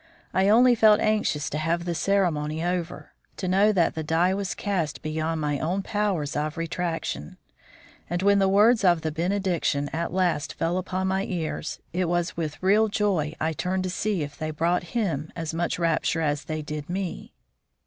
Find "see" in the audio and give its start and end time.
13.91-14.23